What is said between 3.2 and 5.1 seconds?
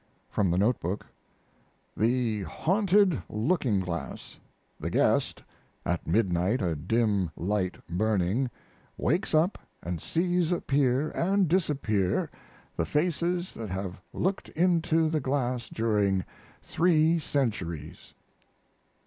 Looking glass. The